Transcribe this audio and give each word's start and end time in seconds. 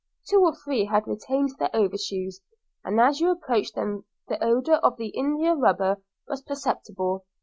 Two 0.27 0.39
or 0.39 0.55
three 0.55 0.85
had 0.85 1.05
retained 1.05 1.51
their 1.59 1.69
overshoes, 1.75 2.41
and 2.83 2.99
as 2.99 3.19
you 3.19 3.29
approached 3.29 3.75
them 3.75 4.05
the 4.29 4.43
odour 4.43 4.77
of 4.77 4.97
the 4.97 5.09
india 5.09 5.53
rubber 5.53 6.01
was 6.27 6.41
perceptible. 6.41 7.27